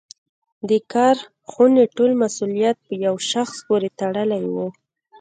د 0.69 0.71
کارخونې 0.93 1.83
ټول 1.95 2.11
مسوولیت 2.21 2.77
په 2.85 2.93
یوه 3.05 3.21
شخص 3.31 3.55
پورې 3.67 3.89
تړلی 3.99 4.43
و. 4.53 4.55